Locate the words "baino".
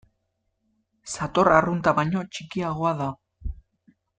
1.99-2.25